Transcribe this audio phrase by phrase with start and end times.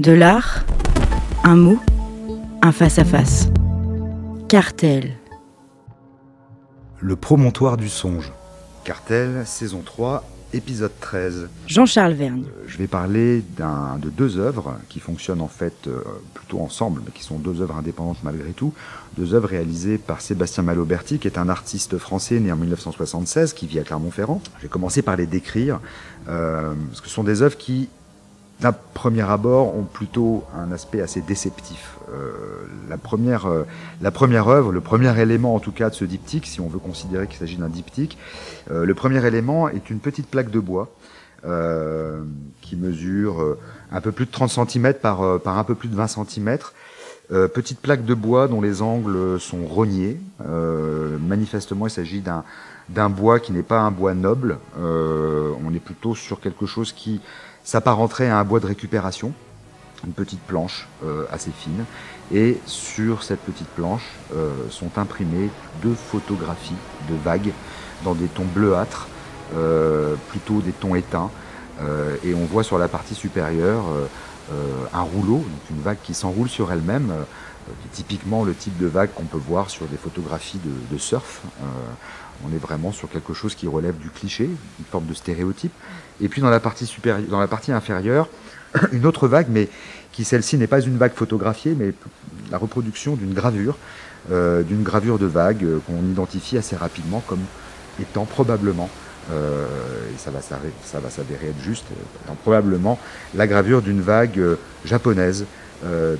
[0.00, 0.64] De l'art,
[1.44, 1.78] un mot,
[2.62, 3.46] un face-à-face.
[4.48, 5.12] Cartel.
[6.98, 8.32] Le promontoire du songe.
[8.82, 11.48] Cartel, saison 3, épisode 13.
[11.68, 12.42] Jean-Charles Vergne.
[12.44, 16.02] Euh, Je vais parler de deux œuvres qui fonctionnent en fait euh,
[16.34, 18.74] plutôt ensemble, mais qui sont deux œuvres indépendantes malgré tout.
[19.16, 23.68] Deux œuvres réalisées par Sébastien Maloberti, qui est un artiste français né en 1976, qui
[23.68, 24.42] vit à Clermont-Ferrand.
[24.58, 25.78] Je vais commencer par les décrire,
[26.28, 27.88] euh, parce que ce sont des œuvres qui,
[28.60, 31.98] d'un premier abord, ont plutôt un aspect assez déceptif.
[32.12, 32.32] Euh,
[32.88, 33.64] la, première, euh,
[34.00, 36.78] la première œuvre, le premier élément en tout cas de ce diptyque, si on veut
[36.78, 38.16] considérer qu'il s'agit d'un diptyque,
[38.70, 40.88] euh, le premier élément est une petite plaque de bois
[41.44, 42.22] euh,
[42.62, 43.58] qui mesure euh,
[43.92, 46.58] un peu plus de 30 cm par, par un peu plus de 20 cm.
[47.54, 50.20] Petite plaque de bois dont les angles sont rognés.
[51.26, 52.22] Manifestement, il s'agit
[52.90, 54.58] d'un bois qui n'est pas un bois noble.
[54.76, 57.22] On est plutôt sur quelque chose qui
[57.64, 59.32] s'apparenterait à un bois de récupération,
[60.06, 61.84] une petite planche euh, assez fine.
[62.32, 65.50] Et sur cette petite planche euh, sont imprimées
[65.82, 66.76] deux photographies
[67.08, 67.52] de vagues
[68.04, 69.08] dans des tons bleuâtres,
[69.56, 71.30] euh, plutôt des tons éteints.
[71.80, 74.06] Euh, et on voit sur la partie supérieure euh,
[74.52, 77.12] euh, un rouleau, donc une vague qui s'enroule sur elle-même,
[77.66, 80.98] qui est typiquement le type de vague qu'on peut voir sur des photographies de, de
[80.98, 81.40] surf.
[82.46, 85.72] On est vraiment sur quelque chose qui relève du cliché, une forme de stéréotype.
[86.20, 86.90] Et puis dans la partie
[87.28, 88.28] dans la partie inférieure,
[88.92, 89.68] une autre vague, mais
[90.12, 91.92] qui celle-ci n'est pas une vague photographiée, mais
[92.50, 93.76] la reproduction d'une gravure,
[94.30, 97.42] euh, d'une gravure de vague euh, qu'on identifie assez rapidement comme
[98.00, 98.88] étant probablement,
[99.32, 99.66] euh,
[100.14, 101.86] et ça va, s'avérer être juste,
[102.24, 102.98] étant probablement
[103.34, 104.40] la gravure d'une vague
[104.84, 105.46] japonaise,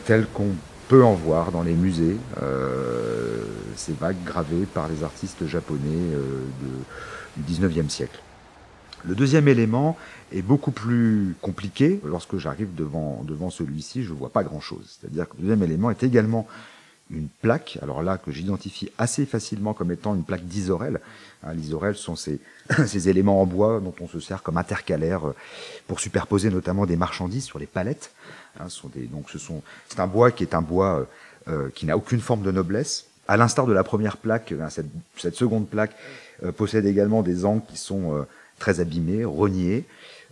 [0.04, 0.50] telle qu'on
[0.88, 2.16] peut en voir dans les musées,
[3.76, 6.12] ces vagues gravées par les artistes japonais
[7.36, 8.20] du 19e siècle.
[9.06, 9.96] Le deuxième élément
[10.32, 12.00] est beaucoup plus compliqué.
[12.04, 14.98] Lorsque j'arrive devant, devant celui-ci, je vois pas grand-chose.
[14.98, 16.46] C'est-à-dire que le deuxième élément est également
[17.10, 21.00] une plaque, alors là que j'identifie assez facilement comme étant une plaque d'isorel.
[21.42, 22.40] Hein, L'isorel sont ces,
[22.86, 25.34] ces éléments en bois dont on se sert comme intercalaire euh,
[25.86, 28.12] pour superposer notamment des marchandises sur les palettes.
[28.58, 31.04] Hein, sont des, donc ce sont, c'est un bois qui est un bois euh,
[31.46, 33.04] euh, qui n'a aucune forme de noblesse.
[33.28, 35.94] À l'instar de la première plaque, hein, cette, cette seconde plaque
[36.42, 38.22] euh, possède également des angles qui sont euh,
[38.58, 39.84] très abîmés, rognés.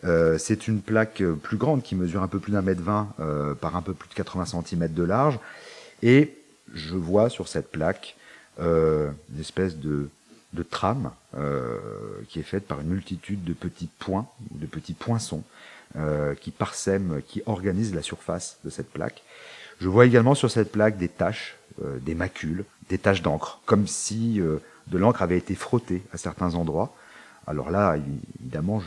[0.05, 3.13] Euh, c'est une plaque euh, plus grande qui mesure un peu plus d'un mètre vingt
[3.21, 5.39] euh, par un peu plus de 80 cm de large.
[6.03, 6.35] Et
[6.75, 8.17] je vois sur cette plaque
[8.61, 10.11] euh, une espèce de,
[10.53, 11.79] de trame euh,
[12.29, 15.43] qui est faite par une multitude de petits points, de petits poinçons
[15.97, 19.23] euh, qui parsèment, qui organisent la surface de cette plaque.
[19.81, 21.57] Je vois également sur cette plaque des taches,
[22.01, 26.95] des macules, des taches d'encre, comme si de l'encre avait été frottée à certains endroits.
[27.47, 27.97] Alors là,
[28.41, 28.81] évidemment,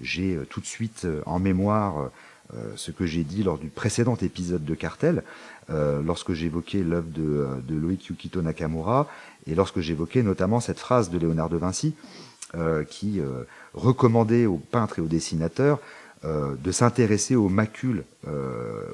[0.00, 2.10] j'ai euh, tout de suite euh, en mémoire
[2.54, 5.24] euh, ce que j'ai dit lors du précédent épisode de Cartel,
[5.68, 9.08] lorsque j'évoquais l'œuvre de, de Loïc Yukito Nakamura,
[9.48, 11.96] et lorsque j'évoquais notamment cette phrase de Léonard de Vinci,
[12.88, 13.20] qui
[13.74, 15.80] recommandait aux peintres et aux dessinateurs
[16.22, 18.04] de s'intéresser aux macules,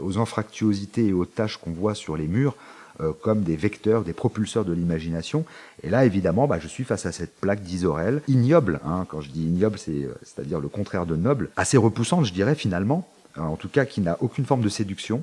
[0.00, 2.56] aux anfractuosités et aux taches qu'on voit sur les murs
[3.00, 5.44] euh, comme des vecteurs, des propulseurs de l'imagination.
[5.82, 9.30] Et là, évidemment, bah, je suis face à cette plaque d'Isorel, ignoble, hein, quand je
[9.30, 13.08] dis ignoble, c'est, euh, c'est-à-dire le contraire de noble, assez repoussante, je dirais, finalement,
[13.38, 15.22] euh, en tout cas qui n'a aucune forme de séduction,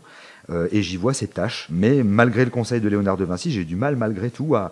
[0.49, 1.67] euh, et j'y vois ces taches.
[1.69, 4.71] Mais malgré le conseil de Léonard de Vinci, j'ai du mal, malgré tout, à,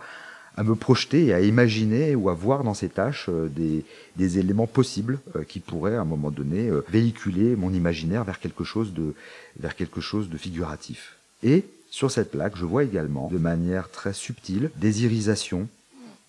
[0.58, 3.86] à me projeter et à imaginer ou à voir dans ces tâches euh, des,
[4.16, 8.40] des éléments possibles euh, qui pourraient à un moment donné euh, véhiculer mon imaginaire vers
[8.40, 9.14] quelque chose de
[9.60, 11.18] vers quelque chose de figuratif.
[11.44, 11.64] Et
[11.98, 15.68] sur cette plaque, je vois également de manière très subtile des irisations,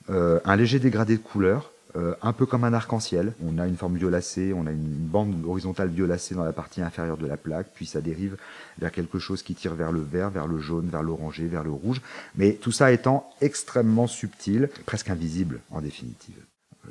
[0.09, 3.34] euh, un léger dégradé de couleur, euh, un peu comme un arc-en-ciel.
[3.45, 7.19] On a une forme violacée, on a une bande horizontale violacée dans la partie inférieure
[7.19, 8.39] de la plaque, puis ça dérive
[8.79, 11.71] vers quelque chose qui tire vers le vert, vers le jaune, vers l'orangé, vers le
[11.71, 12.00] rouge,
[12.35, 16.43] mais tout ça étant extrêmement subtil, presque invisible en définitive.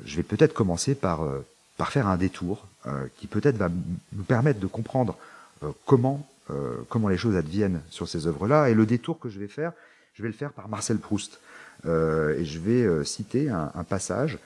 [0.04, 1.44] Je vais peut-être commencer par, euh,
[1.78, 2.64] par faire un détour
[3.18, 3.68] qui peut-être va
[4.14, 5.18] nous permettre de comprendre
[5.84, 8.70] comment, euh, comment les choses adviennent sur ces œuvres-là.
[8.70, 9.72] Et le détour que je vais faire,
[10.14, 11.40] je vais le faire par Marcel Proust.
[11.86, 14.38] Euh, et je vais euh, citer un, passage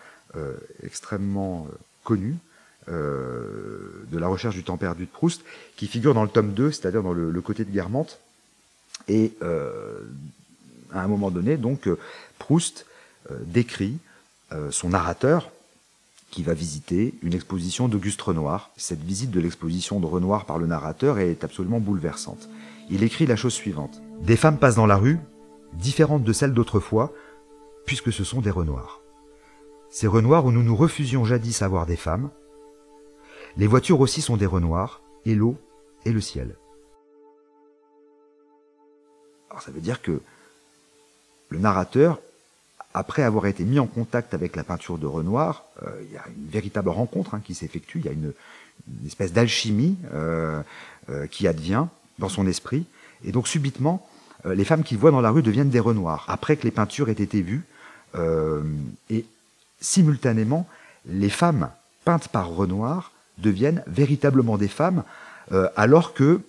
[0.82, 1.68] extrêmement
[2.04, 2.36] connu
[2.88, 5.42] de la recherche du temps perdu de Proust,
[5.76, 8.18] qui figure dans le tome 2, c'est-à-dire dans le, côté de Guermantes.
[9.08, 11.86] Et à un moment donné, donc,
[12.38, 12.86] Proust
[13.44, 13.98] décrit
[14.70, 15.50] son narrateur
[16.32, 18.70] qui va visiter une exposition d'Auguste Renoir.
[18.78, 22.48] Cette visite de l'exposition de Renoir par le narrateur est absolument bouleversante.
[22.90, 24.00] Il écrit la chose suivante.
[24.22, 25.18] Des femmes passent dans la rue,
[25.74, 27.12] différentes de celles d'autrefois,
[27.84, 29.02] puisque ce sont des Renoirs.
[29.90, 32.30] Ces Renoirs où nous nous refusions jadis à voir des femmes.
[33.58, 35.56] Les voitures aussi sont des Renoirs, et l'eau,
[36.06, 36.56] et le ciel.
[39.50, 40.22] Alors ça veut dire que
[41.50, 42.20] le narrateur,
[42.94, 46.24] après avoir été mis en contact avec la peinture de Renoir, euh, il y a
[46.28, 48.32] une véritable rencontre hein, qui s'effectue, il y a une,
[49.06, 50.60] espèce d'alchimie euh,
[51.08, 51.86] euh, qui advient
[52.18, 52.84] dans son esprit,
[53.24, 54.06] et donc subitement,
[54.44, 57.12] les femmes qu'il voit dans la rue deviennent des Renoirs, après que les peintures aient
[57.12, 57.62] été vues,
[59.08, 59.24] et
[59.80, 60.66] simultanément,
[61.06, 61.70] les femmes
[62.04, 65.04] peintes par Renoir deviennent véritablement des femmes,
[65.76, 66.40] alors que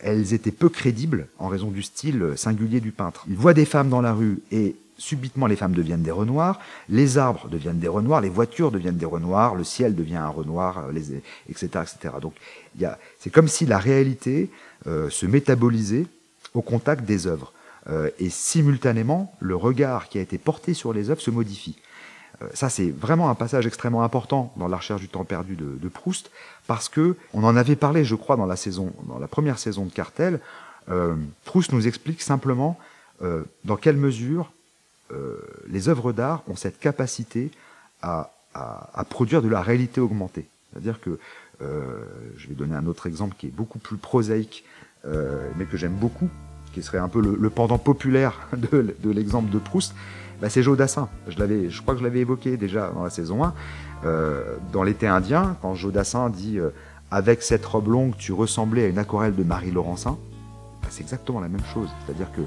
[0.00, 3.24] elles étaient peu crédibles en raison du style singulier du peintre.
[3.28, 7.18] Il voit des femmes dans la rue et subitement les femmes deviennent des renoirs, les
[7.18, 10.84] arbres deviennent des renoirs, les voitures deviennent des renoirs, le ciel devient un renoir,
[11.48, 12.14] etc., etc.
[12.20, 12.34] Donc
[13.18, 14.50] c'est comme si la réalité
[14.86, 16.06] euh, se métabolisait
[16.54, 17.52] au contact des œuvres.
[17.88, 21.76] Euh, et simultanément, le regard qui a été porté sur les œuvres se modifie.
[22.42, 25.88] Euh, ça, c'est vraiment un passage extrêmement important dans la recherche du temps perdu de,
[25.88, 26.30] Proust,
[26.66, 29.84] parce que on en avait parlé, je crois, dans la saison, dans la première saison
[29.84, 30.40] de Cartel.
[30.88, 32.78] Euh, Proust nous explique simplement
[33.22, 34.52] euh, dans quelle mesure
[35.68, 37.50] les œuvres d'art ont cette capacité
[38.02, 38.30] à,
[39.10, 40.46] produire de la réalité augmentée.
[40.72, 41.18] C'est-à-dire que
[41.60, 44.64] je vais donner un autre exemple qui est beaucoup plus prosaïque,
[45.04, 46.28] mais que j'aime beaucoup,
[46.72, 49.94] qui serait un peu le, pendant populaire de, l'exemple de Proust.
[50.40, 51.08] Bah, c'est Jodassin.
[51.28, 51.36] Je,
[51.68, 53.54] je crois que je l'avais évoqué déjà dans la saison 1.
[54.04, 56.70] Euh, dans l'été indien, quand Jodassin dit euh,
[57.12, 60.18] Avec cette robe longue, tu ressemblais à une aquarelle de Marie Laurencin
[60.82, 61.88] bah, c'est exactement la même chose.
[62.04, 62.40] C'est-à-dire que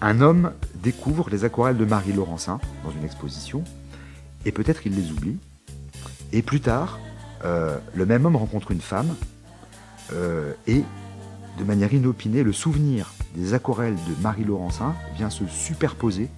[0.00, 3.64] un homme découvre les aquarelles de Marie Laurencin dans une exposition,
[4.44, 5.38] et peut-être il les oublie.
[6.32, 6.98] Et plus tard,
[7.44, 9.14] euh, le même homme rencontre une femme,
[10.66, 10.84] et
[11.58, 16.28] de manière inopinée, le souvenir des aquarelles de Marie Laurencin vient se superposer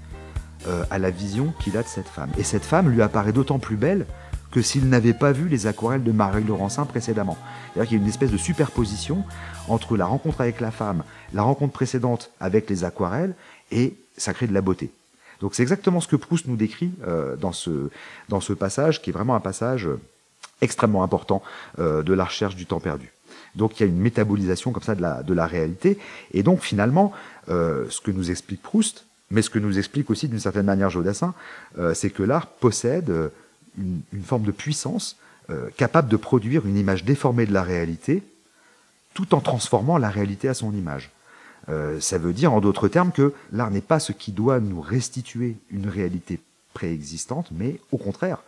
[0.66, 2.30] euh, à la vision qu'il a de cette femme.
[2.38, 4.06] Et cette femme lui apparaît d'autant plus belle
[4.50, 7.36] que s'il n'avait pas vu les aquarelles de Marie Laurencin précédemment.
[7.72, 9.24] C'est-à-dire qu'il y a une espèce de superposition
[9.68, 11.02] entre la rencontre avec la femme,
[11.32, 13.34] la rencontre précédente avec les aquarelles,
[13.70, 14.90] et ça crée de la beauté.
[15.40, 17.90] Donc c'est exactement ce que Proust nous décrit euh, dans, ce,
[18.28, 19.88] dans ce passage, qui est vraiment un passage
[20.62, 21.42] extrêmement important
[21.78, 23.12] euh, de la recherche du temps perdu.
[23.54, 25.98] Donc il y a une métabolisation comme ça de la, de la réalité.
[26.32, 27.12] Et donc finalement,
[27.48, 31.34] ce que nous explique Proust, mais ce que nous explique aussi d'une certaine manière Jodassin,
[31.78, 33.12] euh, c'est que l'art possède
[33.78, 33.82] euh,
[34.12, 35.16] une, forme de puissance
[35.50, 38.22] euh, capable de produire une image déformée de la réalité,
[39.14, 41.10] tout en transformant la réalité à son image.
[42.00, 45.56] ça veut dire, en d'autres termes, que l'art n'est pas ce qui doit nous restituer
[45.70, 46.38] une réalité
[46.74, 48.42] préexistante, mais au contraire,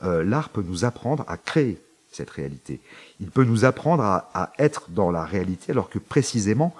[0.00, 1.78] l'art peut nous apprendre à créer
[2.10, 2.80] cette réalité.
[3.20, 6.74] Il peut nous apprendre à, à être dans la réalité, alors que précisément,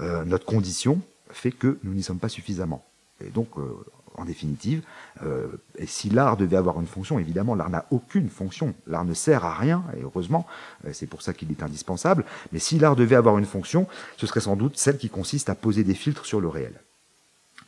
[0.00, 2.82] notre condition fait que nous n'y sommes pas suffisamment.
[3.24, 3.84] Et donc, euh,
[4.18, 4.82] en définitive,
[5.22, 8.74] euh, et si l'art devait avoir une fonction, évidemment, l'art n'a aucune fonction.
[8.86, 10.46] L'art ne sert à rien, et heureusement,
[10.86, 12.24] euh, c'est pour ça qu'il est indispensable.
[12.52, 13.86] Mais si l'art devait avoir une fonction,
[14.16, 16.72] ce serait sans doute celle qui consiste à poser des filtres sur le réel.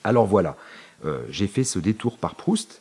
[0.02, 0.56] Alors voilà,
[1.28, 2.80] j'ai fait ce détour par Proust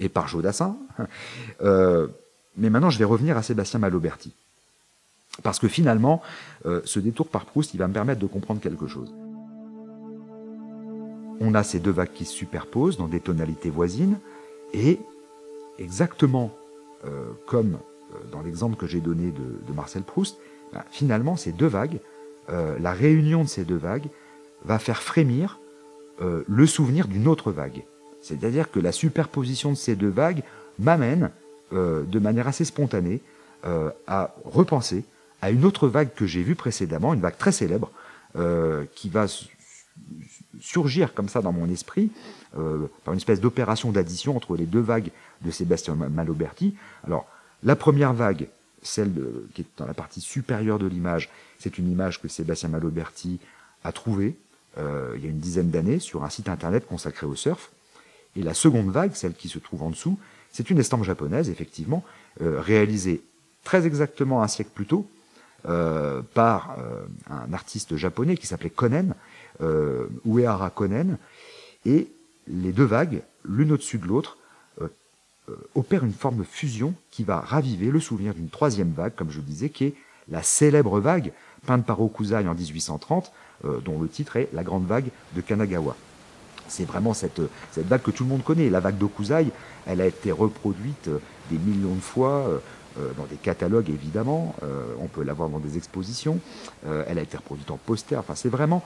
[0.00, 0.76] et par Jodassin.
[1.60, 4.32] mais maintenant, je vais revenir à Sébastien Maloberti.
[5.44, 6.22] Parce que finalement,
[6.64, 9.12] ce détour par Proust, il va me permettre de comprendre quelque chose
[11.44, 14.18] on a ces deux vagues qui se superposent dans des tonalités voisines,
[14.72, 14.98] et
[15.78, 16.50] exactement
[17.04, 17.78] euh, comme
[18.12, 20.38] euh, dans l'exemple que j'ai donné de, Marcel Proust,
[20.72, 22.00] ben, finalement ces deux vagues,
[22.50, 24.06] euh, la réunion de ces deux vagues
[24.64, 25.60] va faire frémir
[26.20, 27.82] le souvenir d'une autre vague.
[28.22, 30.44] C'est-à-dire que la superposition de ces deux vagues
[30.78, 31.32] m'amène
[31.72, 33.20] de manière assez spontanée
[34.06, 35.02] à repenser
[35.42, 37.90] à une autre vague que j'ai vue précédemment, une vague très célèbre,
[38.94, 39.26] qui va
[40.60, 42.10] surgir comme ça dans mon esprit,
[42.56, 45.10] euh, par une espèce d'opération d'addition entre les deux vagues
[45.42, 46.74] de Sébastien Maloberti.
[47.04, 47.26] Alors,
[47.62, 48.48] la première vague,
[48.82, 49.12] celle
[49.54, 53.40] qui est dans la partie supérieure de l'image, c'est une image que Sébastien Maloberti
[53.82, 54.36] a trouvée
[54.78, 57.70] euh, il y a une dizaine d'années sur un site internet consacré au surf.
[58.36, 60.18] Et la seconde vague, celle qui se trouve en dessous,
[60.52, 62.04] c'est une estampe japonaise, effectivement,
[62.40, 63.22] euh, réalisée
[63.62, 65.08] très exactement un siècle plus tôt
[66.34, 66.76] par
[67.30, 69.14] un artiste japonais qui s'appelait Konen,
[69.60, 71.18] euh, Uehara Konen,
[71.86, 72.08] et
[72.48, 74.38] les deux vagues, l'une au-dessus de l'autre,
[74.80, 74.88] euh,
[75.48, 79.30] euh, opèrent une forme de fusion qui va raviver le souvenir d'une troisième vague, comme
[79.30, 79.94] je le disais, qui est
[80.28, 81.32] la célèbre vague
[81.66, 83.32] peinte par Okuzai en 1830,
[83.64, 85.96] euh, dont le titre est La Grande Vague de Kanagawa.
[86.68, 87.42] C'est vraiment cette,
[87.72, 88.70] cette vague que tout le monde connaît.
[88.70, 89.46] La vague d'Okuzai,
[89.86, 91.10] elle a été reproduite
[91.50, 92.62] des millions de fois
[93.18, 94.54] dans des catalogues évidemment,
[94.98, 96.38] on peut la voir dans des expositions,
[96.86, 98.82] elle a été reproduite en poster, enfin c'est vraiment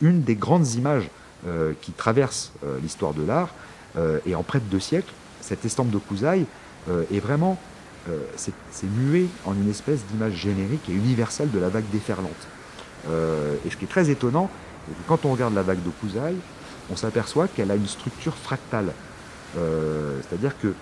[0.00, 1.08] une des grandes images
[1.46, 3.50] euh, qui traverse euh, l'histoire de l'art.
[3.96, 6.00] Euh, et en près de deux siècles, cette estampe de
[7.12, 7.58] est vraiment
[8.36, 12.46] c'est muet en une espèce d'image générique et universelle de la vague déferlante.
[13.06, 14.50] et ce qui est très étonnant,
[14.86, 16.34] c'est que quand on regarde la vague d'Okuzai,
[16.90, 18.92] on s'aperçoit qu'elle a une structure fractale.
[19.54, 20.72] C'est-à-dire que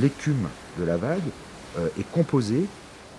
[0.00, 1.28] l'écume de la vague
[1.98, 2.66] est composée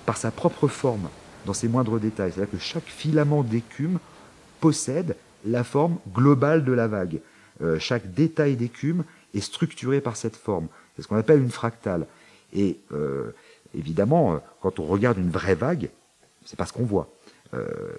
[0.05, 1.07] par sa propre forme
[1.45, 2.33] dans ses moindres détails.
[2.33, 4.00] C'est-à-dire que chaque filament d'écume
[4.63, 7.20] possède la forme globale de la vague.
[7.62, 9.03] Euh, chaque détail d'écume
[9.34, 10.67] est structuré par cette forme.
[10.96, 12.08] C'est ce qu'on appelle une fractale.
[12.53, 13.32] Et euh,
[13.77, 15.89] évidemment, euh, quand on regarde une vraie vague,
[16.46, 17.10] c'est pas ce qu'on voit.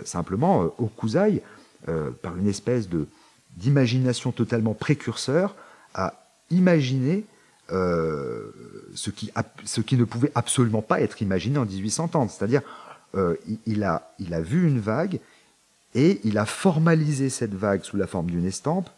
[0.04, 1.42] simplement, au Kusai,
[2.23, 3.06] par une espèce de
[3.56, 5.54] d'imagination totalement précurseur,
[5.94, 6.14] a
[6.50, 7.25] imaginé
[7.71, 9.30] ce, qui,
[9.64, 12.30] ce qui ne pouvait absolument pas être imaginé en 1830.
[12.30, 12.62] C'est-à-dire,
[13.66, 15.21] il, a, il a vu une vague
[15.94, 18.88] et il a formalisé cette vague sous la forme d'une estampe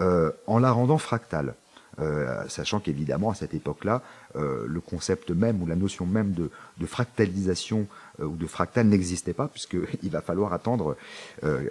[0.00, 1.54] euh, en la rendant fractale.
[2.00, 4.02] Euh, sachant qu'évidemment à cette époque-là,
[4.34, 7.86] euh, le concept même ou la notion même de, de fractalisation
[8.20, 10.96] euh, ou de fractal n'existait pas, puisqu'il va falloir attendre
[11.44, 11.68] euh,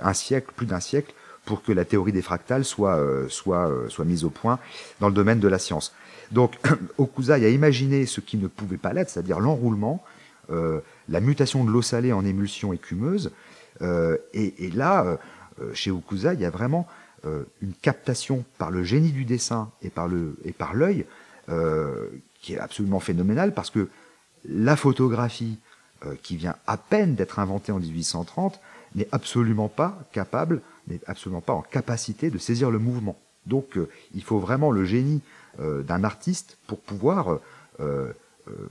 [0.00, 1.14] un siècle, plus d'un siècle,
[1.44, 4.60] pour que la théorie des fractales soit, soit, soit mise au point
[5.00, 5.92] dans le domaine de la science.
[6.30, 6.56] Donc
[6.98, 10.04] Okuzai a imaginé ce qui ne pouvait pas l'être, c'est-à-dire l'enroulement,
[10.48, 13.32] la mutation de l'eau salée en émulsion écumeuse,
[13.82, 15.18] et, et, là,
[15.74, 16.86] chez Okuzai, il y a vraiment
[17.24, 21.06] euh, une captation par le génie du dessin et par l'œil
[21.50, 22.08] euh,
[22.40, 23.88] qui est absolument phénoménale parce que
[24.44, 25.60] la photographie
[26.04, 28.58] euh, qui vient à peine d'être inventée en 1830
[28.96, 33.16] n'est absolument pas capable, n'est absolument pas en capacité de saisir le mouvement.
[33.46, 33.78] Donc
[34.14, 35.20] il faut vraiment le génie
[35.58, 37.40] d'un artiste pour pouvoir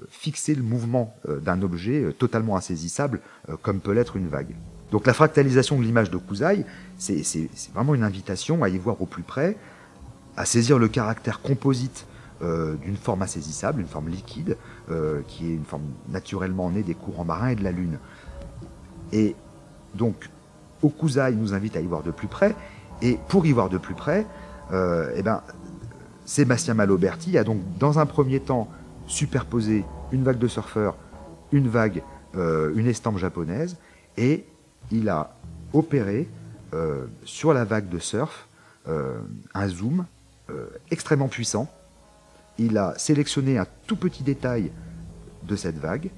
[0.10, 3.20] fixer le mouvement d'un objet totalement insaisissable
[3.62, 4.56] comme peut l'être une vague.
[4.92, 6.66] Donc la fractalisation de l'image de Kusai,
[6.98, 9.58] c'est vraiment une invitation à y voir au plus près,
[10.36, 12.06] à saisir le caractère composite
[12.44, 14.58] euh, d'une forme insaisissable, une forme liquide,
[14.90, 18.00] euh, qui est une forme naturellement née des courants marins et de la Lune.
[19.14, 19.36] Et
[19.96, 20.30] donc,
[20.84, 22.56] Okuzai nous invite à y voir de plus près,
[23.02, 24.26] et pour y voir de plus près,
[24.74, 25.42] euh, eh ben,
[26.26, 28.68] Sébastien Maloberti a donc dans un premier temps
[29.08, 30.98] superposé une vague de surfeurs,
[31.52, 33.78] une vague, une estampe japonaise,
[34.18, 34.46] et
[34.92, 35.36] il a
[35.74, 36.28] opéré
[36.74, 38.48] euh, sur la vague de surf
[38.88, 39.20] euh,
[39.54, 40.06] un zoom
[40.50, 41.70] euh, extrêmement puissant.
[42.58, 44.72] Il a sélectionné un tout petit détail
[45.44, 46.12] de cette vague.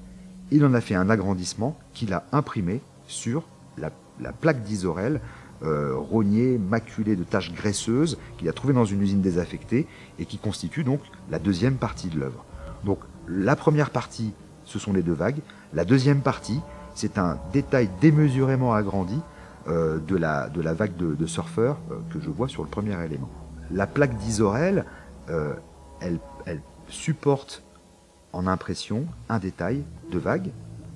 [0.50, 3.44] Il en a fait un agrandissement qu'il a imprimé sur
[3.78, 3.90] la,
[4.32, 5.20] plaque d'Isorel,
[5.62, 9.86] rognée, maculée de taches graisseuses, qu'il a trouvé dans une usine désaffectée
[10.18, 11.00] et qui constitue donc
[11.30, 12.44] la deuxième partie de l'œuvre.
[12.84, 14.32] Donc la première partie,
[14.64, 15.40] ce sont les deux vagues.
[15.72, 16.60] La deuxième partie,
[16.94, 19.20] c'est un détail démesurément agrandi
[19.66, 23.02] euh, de, la, de la vague de, surfeurs euh, que je vois sur le premier
[23.02, 23.30] élément.
[23.70, 24.84] La plaque d'Isorel,
[25.30, 25.54] euh,
[26.00, 27.62] elle, elle, supporte
[28.34, 30.50] en impression un détail de vague,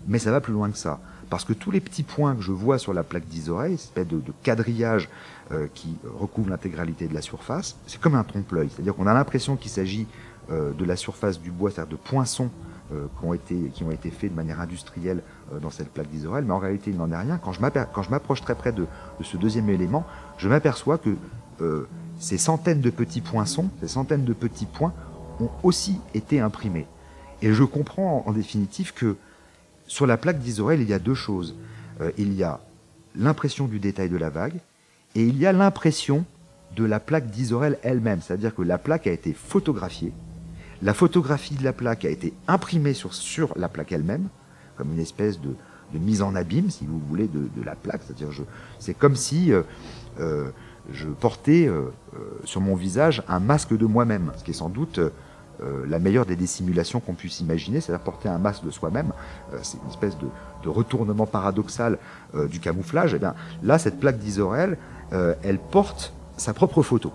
[0.06, 1.00] mais ça va plus loin que ça.
[1.30, 4.20] Parce que tous les petits points que je vois sur la plaque d'Isorel, espèce de,
[4.20, 5.08] de quadrillage
[5.72, 8.68] qui recouvre l'intégralité de la surface, c'est comme un trompe-l'œil.
[8.68, 10.06] C'est-à-dire qu'on a l'impression qu'il s'agit
[10.50, 12.50] de la surface du bois, c'est-à-dire de poinçons
[12.90, 16.44] qui, ont été, qui ont été faits de manière industrielle euh, dans cette plaque d'Isorel,
[16.44, 17.38] mais en réalité il n'en est rien.
[17.38, 18.86] Quand je m'approche très près de,
[19.18, 20.06] de, ce deuxième élément,
[20.38, 21.16] je m'aperçois que
[21.60, 21.86] euh,
[22.18, 24.92] ces centaines de petits poinçons, ces centaines de petits points
[25.40, 26.86] ont aussi été imprimés.
[27.42, 29.16] Et je comprends en, définitive que
[29.86, 31.56] sur la plaque d'Isorel, il y a deux choses.
[32.16, 32.60] il y a
[33.14, 34.60] l'impression du détail de la vague
[35.14, 36.24] et il y a l'impression
[36.76, 40.12] de la plaque d'Isorel elle-même, c'est-à-dire que la plaque a été photographiée
[40.82, 44.28] la photographie de la plaque a été imprimée sur, sur la plaque elle-même,
[44.76, 45.54] comme une espèce de,
[45.92, 48.02] mise en abîme, si vous voulez, de, la plaque.
[48.06, 48.28] C'est-à-dire,
[48.78, 49.62] c'est comme si euh,
[50.20, 50.50] euh,
[50.92, 51.90] je portais euh,
[52.44, 55.00] sur mon visage un masque de moi-même, ce qui est sans doute
[55.88, 59.12] la meilleure des dissimulations qu'on puisse imaginer, c'est-à-dire porter un masque de soi-même.
[59.62, 61.98] c'est une espèce de, retournement paradoxal
[62.48, 63.12] du camouflage.
[63.12, 64.78] Et eh bien, là, cette plaque d'Isorel,
[65.10, 67.12] elle porte sa propre photo.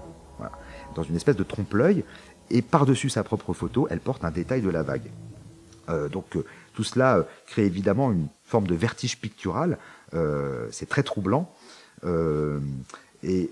[0.93, 2.03] dans une espèce de trompe-l'œil,
[2.49, 5.09] et par-dessus sa propre photo, elle porte un détail de la vague.
[5.89, 9.77] Euh, donc euh, tout cela euh, crée évidemment une forme de vertige pictural,
[10.69, 11.51] c'est très troublant.
[13.23, 13.51] et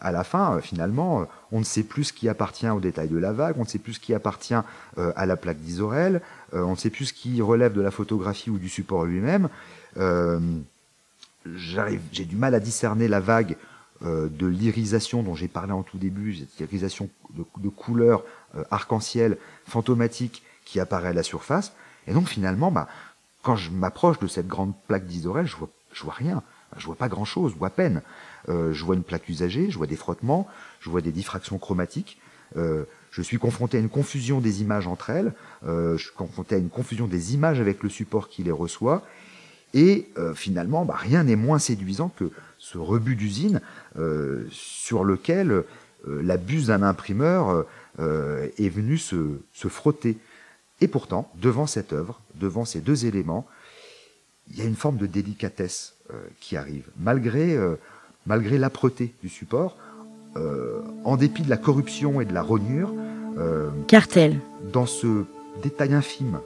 [0.00, 3.32] à la fin, finalement, on ne sait plus ce qui appartient au détail de la
[3.32, 4.56] vague, on ne sait plus ce qui appartient
[4.96, 6.20] à la plaque d'Isorel,
[6.52, 9.48] on ne sait plus ce qui relève de la photographie ou du support lui-même.
[11.46, 13.56] J'ai du mal à discerner la vague
[14.04, 18.24] euh, de l'irisation dont j'ai parlé en tout début, cette irisation de, de couleurs
[18.56, 21.72] euh, arc-en-ciel fantomatique qui apparaît à la surface.
[22.08, 22.88] Et donc finalement, bah,
[23.42, 26.42] quand je m'approche de cette grande plaque d'Isorel, je vois, je vois rien.
[26.78, 28.02] Je vois pas grand-chose, je vois à peine.
[28.48, 30.48] Euh, je vois une plaque usagée, je vois des frottements,
[30.80, 32.18] je vois des diffractions chromatiques.
[32.56, 35.32] je suis confronté à une confusion des images entre elles.
[35.64, 39.04] je suis confronté à une confusion des images avec le support qui les reçoit.
[39.74, 43.60] Et finalement, bah, rien n'est moins séduisant que ce rebut d'usine
[44.50, 45.64] sur lequel
[46.06, 47.64] la buse d'un imprimeur
[47.98, 50.18] est venue se, se frotter.
[50.82, 53.46] Et pourtant, devant cette œuvre, devant ces deux éléments,
[54.50, 57.76] il y a une forme de délicatesse euh, qui arrive, malgré, euh,
[58.26, 59.76] malgré l'âpreté du support,
[60.36, 62.92] euh, en dépit de la corruption et de la rognure.
[63.88, 64.40] Cartel.
[64.72, 65.24] Dans ce
[65.62, 66.40] détail infime,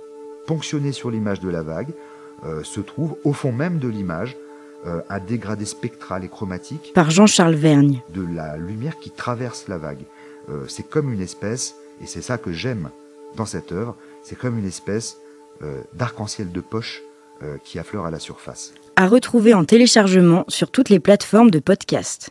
[0.47, 1.93] ponctionné sur l'image de la vague,
[2.63, 4.37] se trouve au fond même de l'image
[4.85, 6.93] un dégradé spectral et chromatique.
[6.95, 8.03] Par Jean-Charles Vergne.
[8.15, 10.05] De la lumière qui traverse la vague.
[10.69, 12.91] c'est comme une espèce, et c'est ça que j'aime
[13.37, 15.17] dans cette œuvre, c'est comme une espèce
[15.95, 17.03] d'arc-en-ciel de poche
[17.43, 18.73] euh, qui affleure à la surface.
[18.97, 22.31] À retrouver en téléchargement sur toutes les plateformes de podcast.